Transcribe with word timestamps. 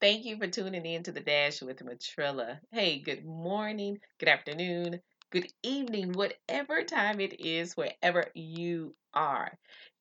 Thank 0.00 0.24
you 0.24 0.36
for 0.38 0.46
tuning 0.46 0.84
in 0.86 1.02
to 1.04 1.12
the 1.12 1.20
Dash 1.20 1.62
with 1.62 1.78
Matrilla. 1.84 2.60
Hey, 2.72 2.98
good 3.00 3.24
morning, 3.24 3.98
good 4.18 4.28
afternoon, 4.28 5.00
good 5.30 5.52
evening, 5.62 6.12
whatever 6.12 6.82
time 6.84 7.20
it 7.20 7.40
is, 7.40 7.76
wherever 7.76 8.26
you 8.34 8.94
are. 9.14 9.52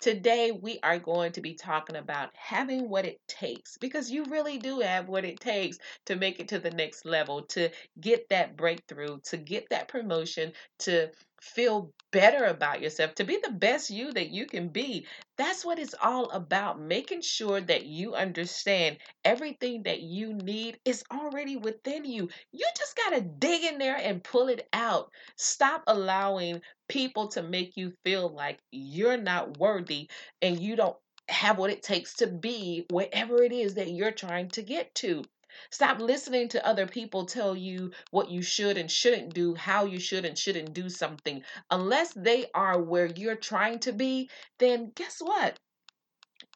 Today, 0.00 0.52
we 0.52 0.78
are 0.82 0.98
going 0.98 1.32
to 1.32 1.40
be 1.40 1.54
talking 1.54 1.96
about 1.96 2.30
having 2.34 2.88
what 2.88 3.04
it 3.04 3.20
takes 3.26 3.76
because 3.78 4.10
you 4.10 4.24
really 4.26 4.58
do 4.58 4.80
have 4.80 5.08
what 5.08 5.24
it 5.24 5.40
takes 5.40 5.78
to 6.06 6.14
make 6.16 6.38
it 6.38 6.48
to 6.48 6.58
the 6.58 6.70
next 6.70 7.04
level, 7.04 7.42
to 7.42 7.68
get 8.00 8.28
that 8.30 8.56
breakthrough, 8.56 9.18
to 9.24 9.36
get 9.36 9.68
that 9.70 9.88
promotion, 9.88 10.52
to 10.80 11.08
feel 11.40 11.92
better 12.12 12.44
about 12.44 12.80
yourself, 12.80 13.14
to 13.14 13.24
be 13.24 13.38
the 13.42 13.52
best 13.52 13.90
you 13.90 14.12
that 14.12 14.30
you 14.30 14.46
can 14.46 14.68
be. 14.68 15.06
That's 15.36 15.64
what 15.64 15.78
it's 15.78 15.94
all 16.02 16.30
about, 16.30 16.80
making 16.80 17.22
sure 17.22 17.60
that 17.60 17.86
you 17.86 18.14
understand 18.14 18.98
everything 19.24 19.82
that 19.84 20.00
you 20.00 20.34
need 20.34 20.78
is 20.84 21.04
already 21.12 21.56
within 21.56 22.04
you. 22.04 22.28
You 22.52 22.66
just 22.76 22.96
got 22.96 23.10
to 23.10 23.20
dig 23.20 23.64
in 23.64 23.78
there 23.78 23.96
and 23.96 24.22
pull 24.22 24.48
it 24.48 24.68
out. 24.72 25.10
Stop 25.36 25.84
allowing 25.86 26.60
people 26.88 27.28
to 27.28 27.42
make 27.42 27.76
you 27.76 27.92
feel 28.04 28.28
like 28.28 28.58
you're 28.72 29.16
not 29.16 29.58
worthy 29.58 30.08
and 30.42 30.60
you 30.60 30.76
don't 30.76 30.96
have 31.28 31.58
what 31.58 31.70
it 31.70 31.82
takes 31.82 32.14
to 32.14 32.26
be 32.26 32.86
wherever 32.90 33.42
it 33.42 33.52
is 33.52 33.74
that 33.74 33.90
you're 33.90 34.12
trying 34.12 34.48
to 34.48 34.62
get 34.62 34.94
to. 34.96 35.22
Stop 35.70 35.98
listening 35.98 36.48
to 36.48 36.66
other 36.66 36.86
people 36.86 37.24
tell 37.24 37.56
you 37.56 37.90
what 38.10 38.30
you 38.30 38.42
should 38.42 38.78
and 38.78 38.90
shouldn't 38.90 39.34
do, 39.34 39.54
how 39.54 39.84
you 39.84 39.98
should 39.98 40.24
and 40.24 40.38
shouldn't 40.38 40.72
do 40.72 40.88
something. 40.88 41.42
Unless 41.70 42.12
they 42.14 42.46
are 42.54 42.80
where 42.80 43.06
you're 43.06 43.36
trying 43.36 43.78
to 43.80 43.92
be, 43.92 44.30
then 44.58 44.92
guess 44.94 45.18
what? 45.20 45.58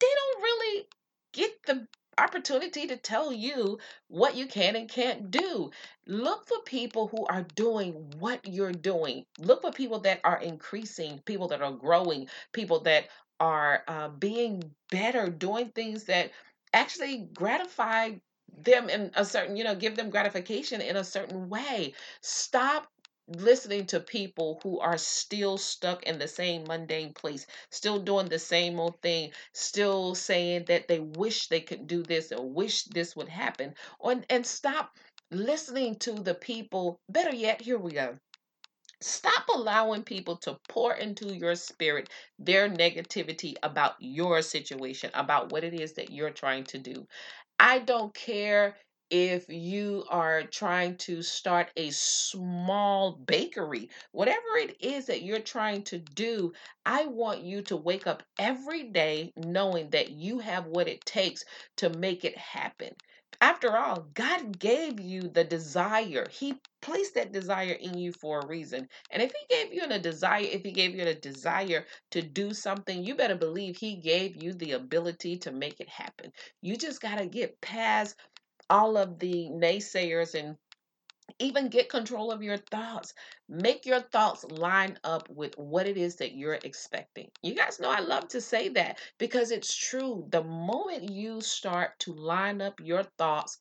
They 0.00 0.06
don't 0.06 0.42
really 0.42 0.88
get 1.32 1.50
the 1.66 1.86
opportunity 2.18 2.86
to 2.86 2.96
tell 2.96 3.32
you 3.32 3.78
what 4.08 4.36
you 4.36 4.46
can 4.46 4.76
and 4.76 4.88
can't 4.88 5.30
do. 5.30 5.70
Look 6.06 6.46
for 6.46 6.58
people 6.64 7.08
who 7.08 7.26
are 7.26 7.46
doing 7.54 7.92
what 8.18 8.46
you're 8.46 8.72
doing. 8.72 9.24
Look 9.38 9.62
for 9.62 9.72
people 9.72 10.00
that 10.00 10.20
are 10.24 10.40
increasing, 10.40 11.20
people 11.24 11.48
that 11.48 11.62
are 11.62 11.72
growing, 11.72 12.28
people 12.52 12.80
that 12.80 13.06
are 13.40 13.82
uh, 13.88 14.08
being 14.08 14.62
better, 14.90 15.28
doing 15.28 15.70
things 15.70 16.04
that 16.04 16.30
actually 16.72 17.28
gratify 17.34 18.12
them 18.64 18.88
in 18.88 19.10
a 19.14 19.24
certain, 19.24 19.56
you 19.56 19.64
know, 19.64 19.74
give 19.74 19.96
them 19.96 20.10
gratification 20.10 20.80
in 20.80 20.96
a 20.96 21.04
certain 21.04 21.48
way. 21.48 21.94
Stop 22.20 22.88
listening 23.28 23.86
to 23.86 24.00
people 24.00 24.60
who 24.62 24.80
are 24.80 24.98
still 24.98 25.58
stuck 25.58 26.02
in 26.04 26.18
the 26.18 26.28
same 26.28 26.64
mundane 26.64 27.12
place, 27.14 27.46
still 27.70 27.98
doing 27.98 28.28
the 28.28 28.38
same 28.38 28.78
old 28.80 29.00
thing, 29.02 29.32
still 29.52 30.14
saying 30.14 30.64
that 30.66 30.88
they 30.88 31.00
wish 31.00 31.48
they 31.48 31.60
could 31.60 31.86
do 31.86 32.02
this 32.02 32.32
or 32.32 32.48
wish 32.48 32.84
this 32.84 33.14
would 33.16 33.28
happen. 33.28 33.74
On 34.00 34.24
and 34.28 34.46
stop 34.46 34.96
listening 35.30 35.96
to 35.96 36.12
the 36.12 36.34
people, 36.34 37.00
better 37.08 37.34
yet, 37.34 37.60
here 37.60 37.78
we 37.78 37.92
go. 37.92 38.18
Stop 39.00 39.48
allowing 39.52 40.04
people 40.04 40.36
to 40.36 40.58
pour 40.68 40.94
into 40.94 41.34
your 41.34 41.56
spirit 41.56 42.08
their 42.38 42.68
negativity 42.68 43.54
about 43.62 43.94
your 43.98 44.42
situation, 44.42 45.10
about 45.14 45.50
what 45.50 45.64
it 45.64 45.74
is 45.74 45.94
that 45.94 46.12
you're 46.12 46.30
trying 46.30 46.64
to 46.64 46.78
do. 46.78 47.06
I 47.58 47.80
don't 47.80 48.14
care 48.14 48.76
if 49.12 49.44
you 49.50 50.04
are 50.08 50.42
trying 50.44 50.96
to 50.96 51.20
start 51.20 51.70
a 51.76 51.90
small 51.90 53.12
bakery, 53.26 53.90
whatever 54.12 54.56
it 54.56 54.74
is 54.80 55.04
that 55.06 55.22
you're 55.22 55.38
trying 55.38 55.82
to 55.84 55.98
do, 55.98 56.50
I 56.86 57.04
want 57.06 57.42
you 57.42 57.60
to 57.64 57.76
wake 57.76 58.06
up 58.06 58.22
every 58.38 58.84
day 58.84 59.34
knowing 59.36 59.90
that 59.90 60.12
you 60.12 60.38
have 60.38 60.64
what 60.64 60.88
it 60.88 61.04
takes 61.04 61.44
to 61.76 61.90
make 61.90 62.24
it 62.24 62.38
happen. 62.38 62.94
After 63.42 63.76
all, 63.76 64.06
God 64.14 64.58
gave 64.58 65.00
you 65.00 65.22
the 65.22 65.44
desire. 65.44 66.26
He 66.30 66.54
placed 66.80 67.14
that 67.16 67.32
desire 67.32 67.72
in 67.72 67.98
you 67.98 68.12
for 68.12 68.40
a 68.40 68.46
reason. 68.46 68.88
And 69.10 69.20
if 69.22 69.32
He 69.32 69.54
gave 69.54 69.74
you 69.74 69.82
a 69.90 69.98
desire, 69.98 70.42
if 70.44 70.62
He 70.62 70.70
gave 70.72 70.94
you 70.94 71.02
a 71.04 71.14
desire 71.14 71.84
to 72.12 72.22
do 72.22 72.54
something, 72.54 73.04
you 73.04 73.14
better 73.14 73.34
believe 73.34 73.76
He 73.76 73.96
gave 73.96 74.42
you 74.42 74.54
the 74.54 74.72
ability 74.72 75.36
to 75.38 75.52
make 75.52 75.80
it 75.80 75.88
happen. 75.88 76.32
You 76.62 76.76
just 76.76 77.02
got 77.02 77.18
to 77.18 77.26
get 77.26 77.60
past 77.60 78.16
all 78.70 78.96
of 78.96 79.18
the 79.18 79.48
naysayers 79.50 80.34
and 80.34 80.56
even 81.38 81.68
get 81.68 81.88
control 81.88 82.30
of 82.30 82.42
your 82.42 82.56
thoughts. 82.56 83.14
Make 83.48 83.86
your 83.86 84.00
thoughts 84.00 84.44
line 84.44 84.98
up 85.04 85.28
with 85.28 85.56
what 85.58 85.86
it 85.86 85.96
is 85.96 86.16
that 86.16 86.34
you're 86.34 86.58
expecting. 86.62 87.30
You 87.42 87.54
guys 87.54 87.80
know 87.80 87.90
I 87.90 88.00
love 88.00 88.28
to 88.28 88.40
say 88.40 88.68
that 88.70 88.98
because 89.18 89.50
it's 89.50 89.74
true. 89.74 90.26
The 90.30 90.44
moment 90.44 91.10
you 91.10 91.40
start 91.40 91.98
to 92.00 92.12
line 92.12 92.60
up 92.60 92.80
your 92.80 93.02
thoughts 93.18 93.58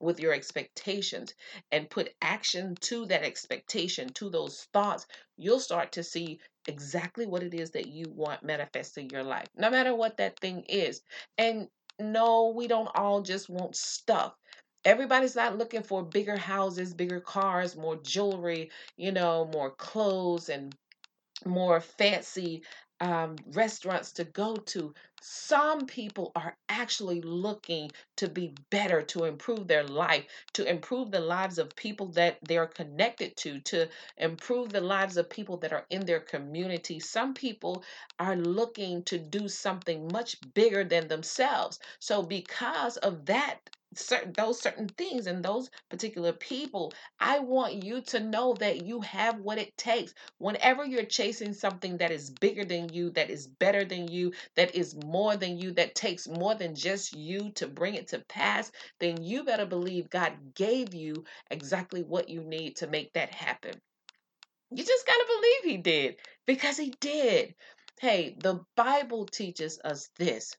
with 0.00 0.20
your 0.20 0.32
expectations 0.32 1.34
and 1.72 1.88
put 1.88 2.14
action 2.20 2.74
to 2.82 3.06
that 3.06 3.22
expectation, 3.22 4.08
to 4.14 4.28
those 4.28 4.66
thoughts, 4.72 5.06
you'll 5.36 5.60
start 5.60 5.92
to 5.92 6.02
see 6.02 6.40
exactly 6.66 7.26
what 7.26 7.42
it 7.42 7.54
is 7.54 7.70
that 7.70 7.86
you 7.86 8.04
want 8.10 8.42
manifesting 8.42 9.08
your 9.10 9.22
life, 9.22 9.46
no 9.56 9.70
matter 9.70 9.94
what 9.94 10.16
that 10.16 10.38
thing 10.40 10.64
is. 10.68 11.00
And 11.38 11.68
no, 12.00 12.48
we 12.56 12.66
don't 12.68 12.90
all 12.94 13.22
just 13.22 13.48
want 13.48 13.76
stuff. 13.76 14.34
Everybody's 14.84 15.36
not 15.36 15.56
looking 15.58 15.82
for 15.82 16.02
bigger 16.04 16.36
houses, 16.36 16.94
bigger 16.94 17.20
cars, 17.20 17.76
more 17.76 17.96
jewelry, 17.96 18.70
you 18.96 19.12
know, 19.12 19.46
more 19.52 19.70
clothes 19.70 20.48
and 20.48 20.74
more 21.46 21.80
fancy 21.80 22.62
um, 23.00 23.36
restaurants 23.46 24.12
to 24.12 24.24
go 24.24 24.56
to. 24.56 24.94
Some 25.20 25.86
people 25.86 26.32
are 26.36 26.56
actually 26.68 27.20
looking 27.22 27.90
to 28.16 28.28
be 28.28 28.54
better, 28.70 29.02
to 29.02 29.24
improve 29.24 29.68
their 29.68 29.84
life, 29.84 30.26
to 30.54 30.68
improve 30.68 31.10
the 31.10 31.20
lives 31.20 31.58
of 31.58 31.74
people 31.76 32.08
that 32.08 32.38
they're 32.42 32.66
connected 32.66 33.36
to, 33.38 33.60
to 33.60 33.88
improve 34.18 34.70
the 34.70 34.80
lives 34.80 35.16
of 35.16 35.30
people 35.30 35.56
that 35.58 35.72
are 35.72 35.86
in 35.90 36.04
their 36.06 36.20
community. 36.20 37.00
Some 37.00 37.34
people 37.34 37.84
are 38.18 38.36
looking 38.36 39.02
to 39.04 39.18
do 39.18 39.48
something 39.48 40.08
much 40.12 40.36
bigger 40.54 40.84
than 40.84 41.08
themselves. 41.08 41.78
So, 42.00 42.22
because 42.22 42.96
of 42.98 43.26
that, 43.26 43.58
certain 43.96 44.32
those 44.32 44.60
certain 44.60 44.88
things 44.88 45.26
and 45.26 45.44
those 45.44 45.70
particular 45.90 46.32
people 46.32 46.92
i 47.20 47.38
want 47.38 47.82
you 47.84 48.00
to 48.00 48.20
know 48.20 48.54
that 48.54 48.84
you 48.86 49.00
have 49.00 49.38
what 49.40 49.58
it 49.58 49.76
takes. 49.76 50.14
Whenever 50.38 50.84
you're 50.84 51.04
chasing 51.04 51.52
something 51.52 51.96
that 51.98 52.10
is 52.10 52.30
bigger 52.30 52.64
than 52.64 52.92
you 52.92 53.10
that 53.10 53.30
is 53.30 53.46
better 53.46 53.84
than 53.84 54.08
you 54.08 54.32
that 54.56 54.74
is 54.74 54.94
more 55.04 55.36
than 55.36 55.58
you 55.58 55.72
that 55.72 55.94
takes 55.94 56.28
more 56.28 56.54
than 56.54 56.74
just 56.74 57.14
you 57.14 57.50
to 57.52 57.66
bring 57.66 57.94
it 57.94 58.08
to 58.08 58.18
pass 58.28 58.70
then 59.00 59.22
you 59.22 59.44
better 59.44 59.66
believe 59.66 60.10
god 60.10 60.32
gave 60.54 60.94
you 60.94 61.24
exactly 61.50 62.02
what 62.02 62.28
you 62.28 62.42
need 62.42 62.76
to 62.76 62.86
make 62.86 63.12
that 63.12 63.30
happen. 63.34 63.72
You 64.70 64.84
just 64.84 65.06
got 65.06 65.14
to 65.14 65.26
believe 65.28 65.76
he 65.76 65.82
did 65.82 66.16
because 66.46 66.76
he 66.76 66.94
did. 67.00 67.54
Hey 68.00 68.36
the 68.38 68.60
bible 68.76 69.26
teaches 69.26 69.78
us 69.84 70.08
this 70.18 70.56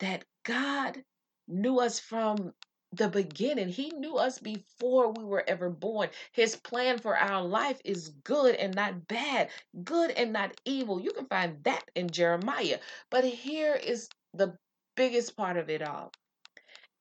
that 0.00 0.24
god 0.44 1.02
knew 1.48 1.80
us 1.80 1.98
from 2.00 2.52
the 2.92 3.08
beginning. 3.08 3.68
He 3.68 3.90
knew 3.90 4.16
us 4.16 4.38
before 4.38 5.12
we 5.12 5.24
were 5.24 5.44
ever 5.46 5.68
born. 5.68 6.08
His 6.32 6.56
plan 6.56 6.98
for 6.98 7.16
our 7.16 7.42
life 7.44 7.80
is 7.84 8.08
good 8.24 8.54
and 8.54 8.74
not 8.74 9.08
bad, 9.08 9.50
good 9.84 10.10
and 10.12 10.32
not 10.32 10.58
evil. 10.64 11.00
You 11.00 11.12
can 11.12 11.26
find 11.26 11.62
that 11.64 11.84
in 11.94 12.10
Jeremiah. 12.10 12.78
But 13.10 13.24
here 13.24 13.74
is 13.74 14.08
the 14.34 14.56
biggest 14.96 15.36
part 15.36 15.56
of 15.56 15.68
it 15.68 15.82
all. 15.82 16.12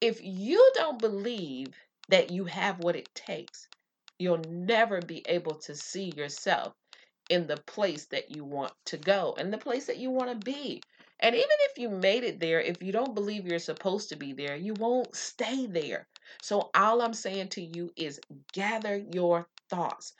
If 0.02 0.20
you 0.24 0.72
don't 0.76 1.00
believe 1.00 1.68
that 2.10 2.32
you 2.32 2.46
have 2.46 2.80
what 2.80 2.96
it 2.96 3.10
takes, 3.16 3.68
you'll 4.20 4.44
never 4.50 5.02
be 5.02 5.24
able 5.28 5.56
to 5.56 5.76
see 5.76 6.12
yourself 6.16 6.74
in 7.30 7.48
the 7.48 7.58
place 7.58 8.06
that 8.08 8.36
you 8.36 8.44
want 8.44 8.74
to 8.86 8.98
go 8.98 9.36
and 9.38 9.52
the 9.52 9.58
place 9.58 9.86
that 9.88 9.98
you 9.98 10.12
want 10.12 10.30
to 10.30 10.46
be. 10.46 10.82
And 11.20 11.34
even 11.36 11.48
if 11.62 11.78
you 11.78 11.90
made 11.90 12.24
it 12.24 12.40
there, 12.40 12.60
if 12.60 12.84
you 12.84 12.92
don't 12.92 13.16
believe 13.16 13.48
you're 13.48 13.60
supposed 13.60 14.10
to 14.10 14.16
be 14.16 14.34
there, 14.34 14.56
you 14.56 14.74
won't 14.74 15.16
stay 15.16 15.66
there. 15.66 16.08
So, 16.42 16.70
all 16.76 17.02
I'm 17.02 17.14
saying 17.14 17.50
to 17.50 17.62
you 17.62 17.92
is 17.96 18.20
gather 18.54 18.98
your 18.98 19.48
thoughts, 19.70 20.14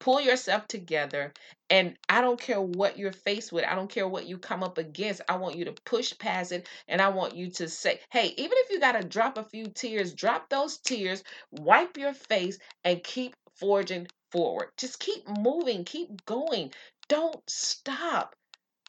pull 0.00 0.20
yourself 0.20 0.66
together. 0.66 1.32
And 1.68 1.96
I 2.08 2.20
don't 2.20 2.40
care 2.40 2.60
what 2.60 2.98
you're 2.98 3.12
faced 3.12 3.52
with, 3.52 3.64
I 3.64 3.76
don't 3.76 3.90
care 3.90 4.08
what 4.08 4.26
you 4.26 4.38
come 4.38 4.62
up 4.64 4.78
against. 4.78 5.20
I 5.28 5.36
want 5.36 5.56
you 5.56 5.66
to 5.66 5.72
push 5.84 6.16
past 6.18 6.52
it. 6.52 6.68
And 6.88 7.00
I 7.00 7.08
want 7.10 7.36
you 7.36 7.50
to 7.52 7.68
say, 7.68 8.00
hey, 8.10 8.34
even 8.36 8.58
if 8.58 8.70
you 8.70 8.80
got 8.80 9.00
to 9.00 9.06
drop 9.06 9.38
a 9.38 9.44
few 9.44 9.66
tears, 9.66 10.12
drop 10.14 10.48
those 10.48 10.78
tears, 10.78 11.22
wipe 11.52 11.96
your 11.96 12.14
face, 12.14 12.58
and 12.84 13.04
keep 13.04 13.36
forging 13.54 14.08
forward. 14.32 14.70
Just 14.76 14.98
keep 14.98 15.28
moving, 15.28 15.84
keep 15.84 16.24
going. 16.26 16.72
Don't 17.08 17.40
stop. 17.48 18.34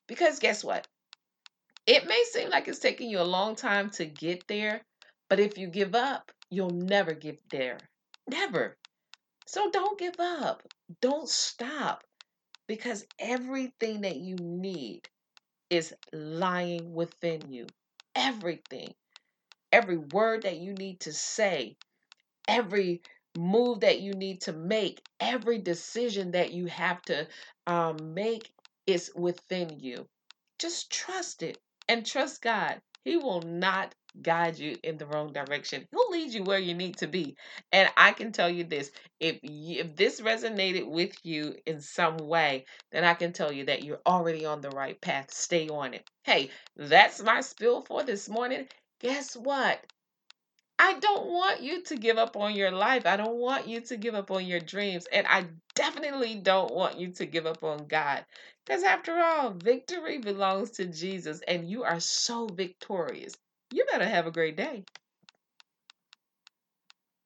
Because 0.08 0.40
guess 0.40 0.64
what? 0.64 0.88
It 1.92 2.08
may 2.08 2.24
seem 2.32 2.50
like 2.50 2.68
it's 2.70 2.80
taking 2.80 3.12
you 3.12 3.22
a 3.22 3.34
long 3.38 3.56
time 3.56 3.92
to 3.92 4.06
get 4.08 4.48
there, 4.48 4.82
but 5.30 5.40
if 5.40 5.60
you 5.60 5.68
give 5.68 5.96
up, 5.96 6.32
you'll 6.50 6.72
never 6.72 7.14
get 7.14 7.40
there. 7.52 7.80
Never. 8.30 8.78
So 9.48 9.72
don't 9.72 10.00
give 10.00 10.20
up. 10.20 10.64
Don't 11.02 11.30
stop 11.30 12.04
because 12.68 13.06
everything 13.20 14.02
that 14.02 14.18
you 14.18 14.36
need 14.38 15.10
is 15.70 15.94
lying 16.14 16.94
within 16.94 17.42
you. 17.52 17.68
Everything. 18.16 18.94
every 19.72 19.98
word 19.98 20.44
that 20.44 20.58
you 20.58 20.74
need 20.74 21.00
to 21.02 21.14
say, 21.14 21.78
every 22.48 23.02
move 23.38 23.82
that 23.82 24.02
you 24.02 24.14
need 24.14 24.42
to 24.42 24.54
make, 24.54 25.02
every 25.20 25.60
decision 25.60 26.32
that 26.32 26.54
you 26.54 26.68
have 26.68 27.02
to 27.04 27.28
um, 27.68 28.14
make 28.14 28.52
is 28.88 29.12
within 29.16 29.80
you. 29.80 30.08
Just 30.60 30.92
trust 30.92 31.44
it 31.44 31.58
and 31.92 32.08
trust 32.08 32.42
God. 32.42 32.82
He 33.06 33.18
will 33.18 33.42
not 33.44 33.96
guide 34.22 34.58
you 34.60 34.78
in 34.84 34.98
the 34.98 35.08
wrong 35.08 35.34
direction. 35.34 35.88
He'll 35.92 36.12
lead 36.12 36.34
you 36.34 36.44
where 36.44 36.60
you 36.60 36.74
need 36.74 36.98
to 37.00 37.08
be. 37.08 37.36
And 37.74 37.90
I 37.98 38.14
can 38.14 38.32
tell 38.32 38.50
you 38.50 38.64
this, 38.64 38.92
if 39.20 39.40
you, 39.44 39.82
if 39.82 39.98
this 39.98 40.22
resonated 40.22 40.88
with 40.90 41.16
you 41.26 41.56
in 41.68 41.82
some 41.82 42.18
way, 42.18 42.66
then 42.94 43.04
I 43.06 43.16
can 43.16 43.34
tell 43.34 43.52
you 43.52 43.66
that 43.66 43.84
you're 43.84 44.02
already 44.08 44.46
on 44.46 44.62
the 44.62 44.72
right 44.72 45.02
path. 45.02 45.32
Stay 45.34 45.70
on 45.70 45.94
it. 45.96 46.10
Hey, 46.24 46.52
that's 46.78 47.22
my 47.24 47.42
spill 47.42 47.82
for 47.84 48.04
this 48.04 48.30
morning. 48.30 48.68
Guess 49.02 49.36
what? 49.38 49.86
I 50.84 50.94
don't 51.00 51.28
want 51.28 51.62
you 51.62 51.84
to 51.84 51.96
give 51.96 52.18
up 52.18 52.36
on 52.36 52.56
your 52.56 52.72
life. 52.72 53.06
I 53.06 53.16
don't 53.16 53.36
want 53.36 53.68
you 53.68 53.82
to 53.82 53.98
give 53.98 54.16
up 54.16 54.32
on 54.32 54.48
your 54.48 54.60
dreams. 54.60 55.06
And 55.14 55.28
I 55.28 55.46
definitely 55.76 56.38
don't 56.38 56.74
want 56.74 57.00
you 57.00 57.12
to 57.14 57.28
give 57.28 57.46
up 57.46 57.64
on 57.64 57.86
God. 57.88 58.26
Because 58.66 58.82
after 58.82 59.16
all, 59.20 59.52
victory 59.52 60.18
belongs 60.18 60.72
to 60.72 60.88
Jesus, 60.88 61.42
and 61.48 61.70
you 61.70 61.84
are 61.84 62.00
so 62.00 62.48
victorious. 62.48 63.36
You 63.72 63.86
better 63.92 64.08
have 64.08 64.26
a 64.26 64.32
great 64.32 64.58
day. 64.58 64.84